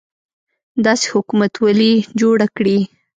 [0.85, 2.77] داسې حکومتولي جوړه کړي.